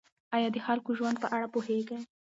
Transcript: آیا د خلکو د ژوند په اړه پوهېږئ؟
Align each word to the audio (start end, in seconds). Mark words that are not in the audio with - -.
آیا 0.35 0.49
د 0.53 0.57
خلکو 0.65 0.89
د 0.93 0.97
ژوند 0.99 1.17
په 1.23 1.27
اړه 1.35 1.47
پوهېږئ؟ 1.53 1.99